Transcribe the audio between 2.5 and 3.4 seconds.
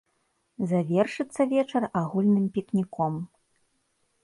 пікніком.